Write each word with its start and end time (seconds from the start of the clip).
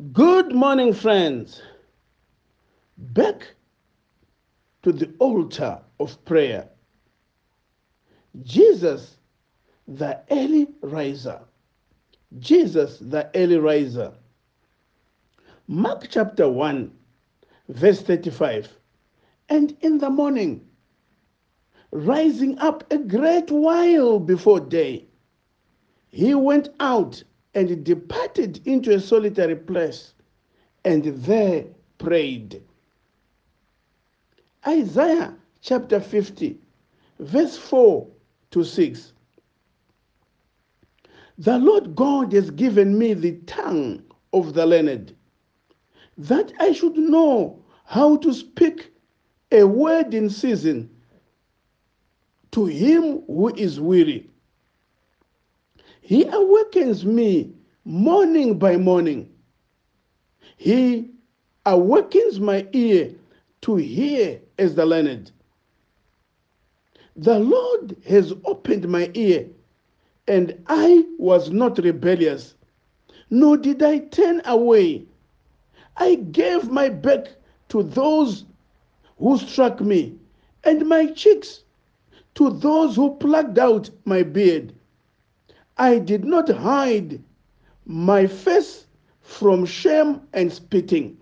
Good 0.00 0.54
morning, 0.54 0.94
friends. 0.94 1.60
Back 2.96 3.54
to 4.82 4.92
the 4.92 5.12
altar 5.18 5.78
of 5.98 6.24
prayer. 6.24 6.70
Jesus, 8.42 9.18
the 9.86 10.22
early 10.30 10.68
riser. 10.80 11.40
Jesus, 12.38 12.98
the 12.98 13.30
early 13.34 13.58
riser. 13.58 14.14
Mark 15.68 16.06
chapter 16.08 16.48
1, 16.48 16.90
verse 17.68 18.00
35. 18.00 18.70
And 19.50 19.76
in 19.82 19.98
the 19.98 20.08
morning, 20.08 20.66
rising 21.90 22.58
up 22.60 22.90
a 22.90 22.96
great 22.96 23.50
while 23.50 24.18
before 24.18 24.60
day, 24.60 25.04
he 26.08 26.34
went 26.34 26.70
out 26.80 27.22
and 27.54 27.84
departed 27.84 28.60
into 28.66 28.94
a 28.94 29.00
solitary 29.00 29.56
place 29.56 30.14
and 30.84 31.04
there 31.04 31.64
prayed. 31.98 32.62
Isaiah 34.66 35.34
chapter 35.60 36.00
50, 36.00 36.58
verse 37.18 37.56
4 37.56 38.06
to 38.52 38.64
6. 38.64 39.12
The 41.38 41.58
Lord 41.58 41.96
God 41.96 42.32
has 42.32 42.50
given 42.50 42.98
me 42.98 43.14
the 43.14 43.32
tongue 43.46 44.02
of 44.32 44.54
the 44.54 44.66
learned, 44.66 45.14
that 46.18 46.52
I 46.60 46.72
should 46.72 46.96
know 46.96 47.62
how 47.84 48.16
to 48.18 48.32
speak 48.32 48.92
a 49.50 49.64
word 49.64 50.14
in 50.14 50.30
season 50.30 50.90
to 52.52 52.66
him 52.66 53.22
who 53.26 53.48
is 53.54 53.80
weary. 53.80 54.29
He 56.00 56.24
awakens 56.24 57.04
me 57.04 57.52
morning 57.84 58.58
by 58.58 58.76
morning. 58.76 59.30
He 60.56 61.10
awakens 61.66 62.40
my 62.40 62.66
ear 62.72 63.14
to 63.62 63.76
hear 63.76 64.40
as 64.58 64.74
the 64.74 64.86
learned. 64.86 65.30
The 67.16 67.38
Lord 67.38 67.96
has 68.06 68.32
opened 68.44 68.88
my 68.88 69.10
ear, 69.14 69.48
and 70.26 70.62
I 70.66 71.04
was 71.18 71.50
not 71.50 71.78
rebellious, 71.78 72.54
nor 73.30 73.56
did 73.56 73.82
I 73.82 73.98
turn 73.98 74.42
away. 74.44 75.04
I 75.96 76.14
gave 76.16 76.70
my 76.70 76.88
back 76.88 77.28
to 77.68 77.82
those 77.82 78.44
who 79.18 79.36
struck 79.38 79.80
me, 79.80 80.16
and 80.64 80.88
my 80.88 81.06
cheeks 81.06 81.62
to 82.36 82.50
those 82.50 82.96
who 82.96 83.16
plucked 83.16 83.58
out 83.58 83.90
my 84.04 84.22
beard. 84.22 84.72
I 85.80 85.98
did 85.98 86.26
not 86.26 86.46
hide 86.50 87.24
my 87.86 88.26
face 88.26 88.84
from 89.22 89.64
shame 89.64 90.20
and 90.34 90.52
spitting. 90.52 91.16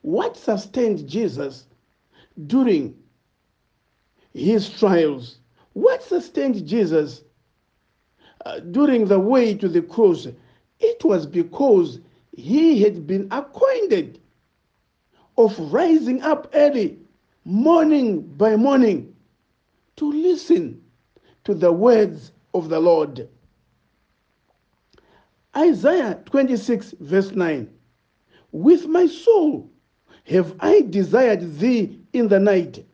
What 0.00 0.38
sustained 0.38 1.06
Jesus 1.06 1.66
during 2.46 2.96
his 4.32 4.70
trials? 4.70 5.36
What 5.74 6.02
sustained 6.02 6.66
Jesus 6.66 7.24
uh, 8.46 8.60
during 8.60 9.04
the 9.04 9.20
way 9.20 9.54
to 9.54 9.68
the 9.68 9.82
cross? 9.82 10.26
It 10.80 11.04
was 11.04 11.26
because 11.26 12.00
he 12.32 12.80
had 12.80 13.06
been 13.06 13.28
acquainted 13.30 14.18
of 15.36 15.58
rising 15.58 16.22
up 16.22 16.48
early, 16.54 16.98
morning 17.44 18.22
by 18.22 18.56
morning, 18.56 19.14
to 19.96 20.10
listen 20.10 20.80
to 21.44 21.52
the 21.52 21.70
words 21.70 22.32
of 22.54 22.68
the 22.68 22.80
Lord. 22.80 23.28
Isaiah 25.56 26.20
26, 26.26 26.94
verse 27.00 27.32
9 27.32 27.68
With 28.52 28.86
my 28.86 29.06
soul 29.06 29.70
have 30.24 30.54
I 30.60 30.82
desired 30.82 31.58
thee 31.58 32.00
in 32.12 32.28
the 32.28 32.40
night. 32.40 32.84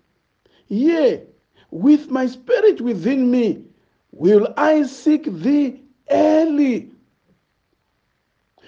Yea, 0.69 1.23
with 1.71 2.11
my 2.11 2.27
spirit 2.27 2.81
within 2.81 3.31
me 3.31 3.65
will 4.13 4.53
I 4.57 4.83
seek 4.85 5.25
thee 5.25 5.83
early. 6.11 6.91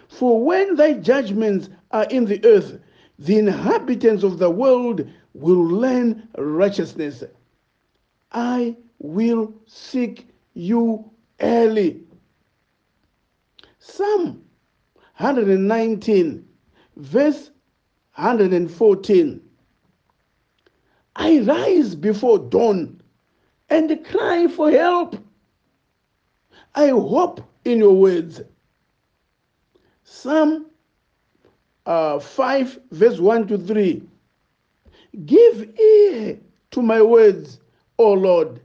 For 0.09 0.45
when 0.45 0.77
thy 0.77 0.95
judgments 0.95 1.69
are 1.91 2.05
in 2.05 2.27
the 2.27 2.45
earth, 2.45 2.79
the 3.19 3.39
inhabitants 3.39 4.23
of 4.25 4.39
the 4.39 4.51
world 4.51 5.09
will 5.35 5.65
learn 5.65 6.29
righteousness. 6.37 7.25
I 8.33 8.77
will 8.99 9.55
seek 9.67 10.29
you 10.55 11.11
early. 11.41 12.03
Psalm 13.79 14.45
119, 15.17 16.45
verse 16.97 17.51
114. 18.15 19.41
I 21.17 21.41
rise 21.41 21.95
before 21.95 22.39
dawn 22.39 23.01
and 23.69 24.05
cry 24.05 24.47
for 24.49 24.71
help. 24.71 25.17
I 26.75 26.89
hope 26.89 27.41
in 27.65 27.79
your 27.79 27.95
words. 27.95 28.41
Psalm 30.05 30.67
uh, 31.87 32.19
5, 32.19 32.81
verse 32.91 33.19
1 33.19 33.47
to 33.49 33.59
3. 33.59 34.03
Give 35.27 35.79
ear 35.79 36.39
to 36.71 36.83
my 36.83 37.03
words, 37.03 37.61
O 37.99 38.13
Lord. 38.13 38.61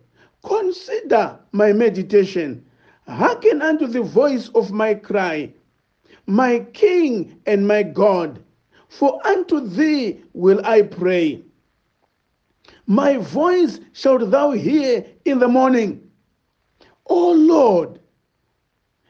Consider 0.48 1.40
my 1.52 1.74
meditation. 1.74 2.66
Hearken 3.06 3.62
unto 3.62 3.86
the 3.86 4.02
voice 4.02 4.50
of 4.50 4.72
my 4.72 4.94
cry, 4.94 5.54
my 6.26 6.60
King 6.74 7.42
and 7.46 7.68
my 7.68 7.84
God, 7.84 8.42
for 8.88 9.26
unto 9.28 9.60
thee 9.60 10.22
will 10.34 10.66
I 10.66 10.84
pray. 10.84 11.42
My 12.86 13.18
voice 13.18 13.82
shalt 13.92 14.30
thou 14.32 14.52
hear 14.52 15.06
in 15.26 15.40
the 15.40 15.48
morning. 15.50 16.10
O 17.08 17.32
Lord, 17.32 18.00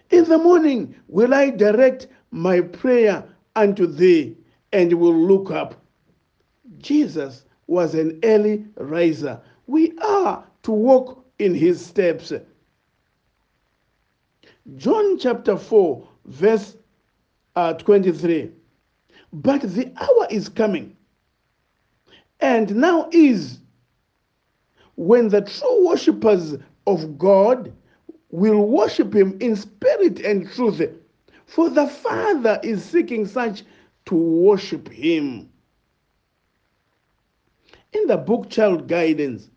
in 0.10 0.24
the 0.26 0.38
morning 0.38 0.96
will 1.08 1.34
I 1.34 1.52
direct 1.52 2.08
my 2.32 2.62
prayer 2.62 3.24
unto 3.56 3.86
thee 3.86 4.38
and 4.74 4.92
will 4.94 5.16
look 5.16 5.52
up. 5.52 5.76
Jesus 6.80 7.46
was 7.68 7.94
an 7.94 8.20
early 8.24 8.66
riser. 8.78 9.40
We 9.68 9.98
are 10.00 10.44
to 10.64 10.72
walk 10.72 11.27
in 11.40 11.54
his 11.54 11.84
steps. 11.86 12.34
John 14.76 15.18
chapter 15.18 15.58
4, 15.58 16.08
verse 16.26 16.78
uh, 17.56 17.74
23. 17.74 18.52
But 19.34 19.62
the 19.62 19.92
hour 19.98 20.28
is 20.30 20.50
coming, 20.50 20.96
and 22.40 22.76
now 22.76 23.10
is 23.12 23.60
when 24.96 25.30
the 25.30 25.42
true 25.42 25.88
worshippers 25.88 26.56
of 26.86 27.18
God 27.18 27.74
will 28.30 28.68
worship 28.68 29.14
him 29.14 29.38
in 29.40 29.56
spirit 29.56 30.20
and 30.20 30.50
truth. 30.52 30.82
For 31.46 31.70
the 31.70 31.88
Father 31.88 32.60
is 32.64 32.84
seeking 32.84 33.26
such 33.26 33.64
to 34.06 34.16
worship 34.16 34.90
him. 34.90 35.50
In 37.94 38.08
the 38.08 38.18
book 38.18 38.50
Child 38.50 38.88
Guidance, 38.88 39.50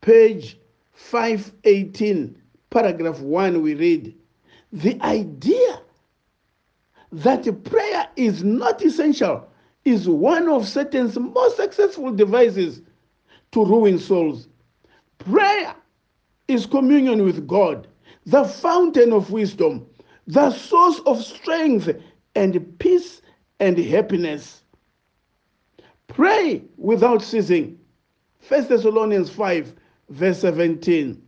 page 0.00 0.59
518, 1.08 2.40
paragraph 2.70 3.18
1, 3.18 3.62
we 3.62 3.74
read, 3.74 4.14
the 4.72 5.00
idea 5.02 5.80
that 7.10 7.64
prayer 7.64 8.08
is 8.14 8.44
not 8.44 8.80
essential 8.84 9.48
is 9.84 10.08
one 10.08 10.48
of 10.48 10.68
Satan's 10.68 11.18
most 11.18 11.56
successful 11.56 12.12
devices 12.12 12.82
to 13.50 13.64
ruin 13.64 13.98
souls. 13.98 14.46
Prayer 15.18 15.74
is 16.46 16.66
communion 16.66 17.24
with 17.24 17.46
God, 17.48 17.88
the 18.26 18.44
fountain 18.44 19.12
of 19.12 19.32
wisdom, 19.32 19.86
the 20.28 20.52
source 20.52 21.00
of 21.06 21.24
strength 21.24 21.90
and 22.36 22.78
peace 22.78 23.20
and 23.58 23.76
happiness. 23.76 24.62
Pray 26.06 26.62
without 26.76 27.22
ceasing. 27.22 27.80
1 28.46 28.68
Thessalonians 28.68 29.30
5, 29.30 29.74
verse 30.10 30.40
17. 30.40 31.20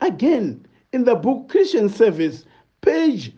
Again, 0.00 0.66
in 0.92 1.04
the 1.04 1.14
book 1.14 1.48
Christian 1.48 1.88
Service, 1.88 2.44
page 2.80 3.32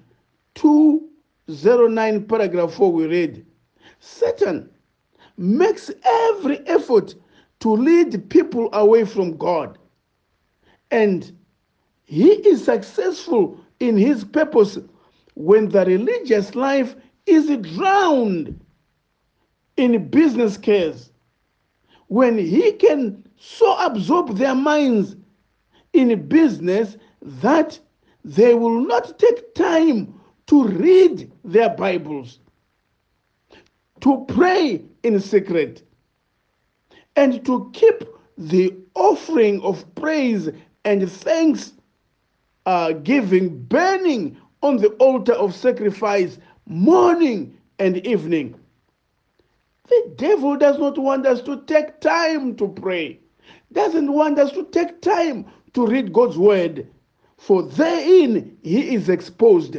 209, 0.55 2.25
paragraph 2.27 2.75
4, 2.75 2.93
we 2.93 3.07
read 3.07 3.47
Satan 4.01 4.71
makes 5.37 5.91
every 6.05 6.59
effort 6.67 7.15
to 7.61 7.71
lead 7.71 8.29
people 8.31 8.69
away 8.73 9.05
from 9.05 9.37
God. 9.37 9.79
And 10.91 11.37
he 12.05 12.31
is 12.31 12.65
successful 12.65 13.61
in 13.81 13.97
his 13.97 14.25
purpose 14.25 14.79
when 15.35 15.69
the 15.69 15.85
religious 15.85 16.55
life 16.55 16.95
is 17.27 17.55
drowned 17.75 18.59
in 19.77 20.09
business 20.09 20.57
cares. 20.57 21.11
When 22.09 22.39
he 22.39 22.73
can 22.73 23.26
so 23.39 23.77
absorb 23.85 24.37
their 24.37 24.55
minds 24.55 25.17
in 25.93 26.29
business 26.29 26.97
that 27.23 27.79
they 28.25 28.55
will 28.55 28.81
not 28.81 29.19
take 29.19 29.55
time 29.55 30.15
to 30.47 30.65
read 30.65 31.31
their 31.45 31.71
Bibles, 31.71 32.41
to 34.01 34.25
pray 34.29 34.85
in 35.03 35.21
secret, 35.21 35.83
and 37.17 37.45
to 37.47 37.71
keep 37.73 38.05
the 38.39 38.75
offering 38.95 39.61
of 39.63 39.85
praise 39.95 40.51
and 40.85 41.11
thanks 41.11 41.73
uh, 42.67 42.93
giving 42.93 43.63
burning 43.65 44.37
on 44.63 44.77
the 44.77 44.89
altar 44.95 45.33
of 45.35 45.55
sacrifice 45.55 46.39
morning 46.67 47.57
and 47.79 48.05
evening. 48.07 48.59
The 49.89 50.13
devil 50.17 50.57
does 50.57 50.79
not 50.79 50.99
want 50.99 51.27
us 51.27 51.41
to 51.43 51.63
take 51.63 52.01
time 52.01 52.57
to 52.57 52.69
pray, 52.69 53.21
doesn't 53.77 54.11
want 54.11 54.39
us 54.39 54.51
to 54.53 54.65
take 54.65 55.03
time 55.03 55.45
to 55.75 55.87
read 55.87 56.11
God's 56.13 56.39
word, 56.39 56.89
for 57.37 57.63
therein 57.63 58.57
he 58.63 58.95
is 58.95 59.11
exposed. 59.11 59.77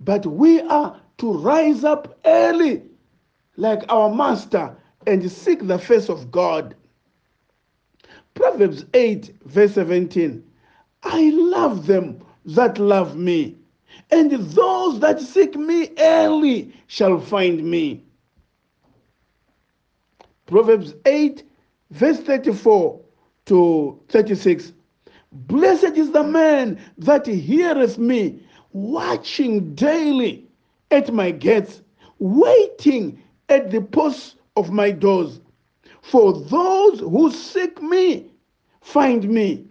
But 0.00 0.26
we 0.26 0.60
are 0.62 1.00
to 1.18 1.32
rise 1.32 1.84
up 1.84 2.18
early, 2.24 2.82
like 3.56 3.84
our 3.88 4.12
master, 4.12 4.76
and 5.06 5.30
seek 5.30 5.68
the 5.68 5.78
face 5.78 6.08
of 6.08 6.32
God. 6.32 6.74
Proverbs 8.34 8.84
8, 8.92 9.32
verse 9.44 9.74
17 9.74 10.44
I 11.04 11.30
love 11.30 11.86
them 11.86 12.20
that 12.44 12.78
love 12.78 13.16
me, 13.16 13.56
and 14.10 14.32
those 14.32 14.98
that 14.98 15.20
seek 15.20 15.54
me 15.54 15.90
early 15.96 16.72
shall 16.88 17.20
find 17.20 17.62
me. 17.62 18.02
Proverbs 20.46 20.94
8, 21.06 21.44
verse 21.90 22.18
34 22.20 23.00
to 23.46 24.00
36. 24.08 24.72
Blessed 25.32 25.96
is 25.96 26.10
the 26.12 26.22
man 26.22 26.80
that 26.98 27.26
heareth 27.26 27.98
me, 27.98 28.42
watching 28.72 29.74
daily 29.74 30.46
at 30.90 31.12
my 31.12 31.30
gates, 31.30 31.82
waiting 32.18 33.22
at 33.48 33.70
the 33.70 33.80
posts 33.80 34.36
of 34.56 34.70
my 34.70 34.90
doors. 34.90 35.40
For 36.02 36.32
those 36.32 37.00
who 37.00 37.30
seek 37.30 37.82
me 37.82 38.30
find 38.80 39.28
me, 39.28 39.66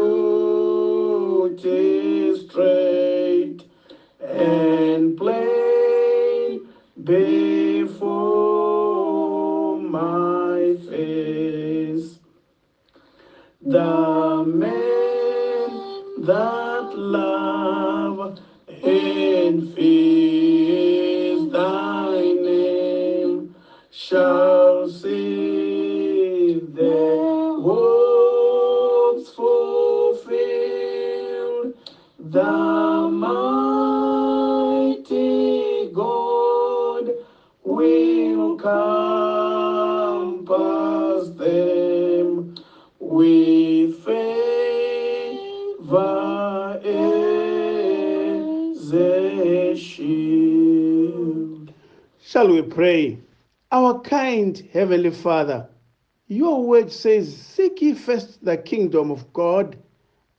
straight 2.45 3.63
and 4.19 5.17
plain 5.17 6.67
before 7.01 7.68
that 16.25 16.91
love 16.97 18.39
and 18.83 19.73
fear 19.73 21.45
thy 21.49 22.33
name 22.33 23.55
shall 23.89 24.89
see 24.89 26.59
the 26.73 27.57
hopes 27.61 29.29
fulfilled. 29.31 30.29
The 32.19 32.88
shield. 49.75 51.73
Shall 52.21 52.49
we 52.49 52.61
pray? 52.61 53.19
Our 53.71 53.99
kind 54.01 54.57
Heavenly 54.73 55.11
Father, 55.11 55.67
your 56.27 56.63
word 56.65 56.91
says, 56.91 57.35
Seek 57.35 57.81
ye 57.81 57.93
first 57.93 58.43
the 58.43 58.57
kingdom 58.57 59.11
of 59.11 59.31
God 59.33 59.77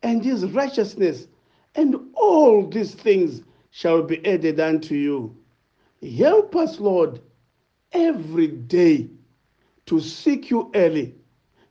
and 0.02 0.24
his 0.24 0.46
righteousness, 0.46 1.26
and 1.74 1.96
all 2.14 2.66
these 2.66 2.94
things 2.94 3.42
shall 3.70 4.02
be 4.02 4.24
added 4.26 4.60
unto 4.60 4.94
you. 4.94 5.36
Help 6.16 6.56
us, 6.56 6.80
Lord, 6.80 7.20
every 7.92 8.48
day 8.48 9.08
to 9.86 10.00
seek 10.00 10.50
you 10.50 10.70
early, 10.74 11.14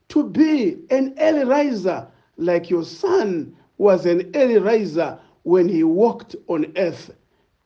to 0.09 0.23
be 0.23 0.77
an 0.89 1.15
early 1.19 1.45
riser 1.45 2.07
like 2.37 2.69
your 2.69 2.83
son 2.83 3.55
was 3.77 4.05
an 4.05 4.31
early 4.35 4.57
riser 4.57 5.19
when 5.43 5.67
he 5.69 5.83
walked 5.83 6.35
on 6.47 6.71
earth. 6.77 7.11